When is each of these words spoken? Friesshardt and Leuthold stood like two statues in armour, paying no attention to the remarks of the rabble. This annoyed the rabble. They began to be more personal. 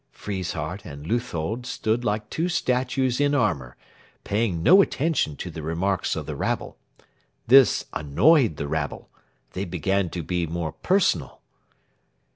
Friesshardt 0.11 0.83
and 0.83 1.05
Leuthold 1.05 1.67
stood 1.67 2.03
like 2.03 2.27
two 2.31 2.49
statues 2.49 3.21
in 3.21 3.35
armour, 3.35 3.77
paying 4.23 4.63
no 4.63 4.81
attention 4.81 5.35
to 5.35 5.51
the 5.51 5.61
remarks 5.61 6.15
of 6.15 6.25
the 6.25 6.35
rabble. 6.35 6.75
This 7.45 7.85
annoyed 7.93 8.57
the 8.57 8.67
rabble. 8.67 9.11
They 9.53 9.63
began 9.63 10.09
to 10.09 10.23
be 10.23 10.47
more 10.47 10.71
personal. 10.71 11.43